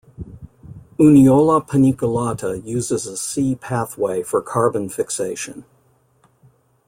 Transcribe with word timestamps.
"Uniola 0.97 1.61
paniculata" 1.61 2.65
uses 2.65 3.05
a 3.05 3.15
C 3.15 3.53
pathway 3.53 4.23
for 4.23 4.41
carbon 4.41 4.89
fixation. 4.89 5.63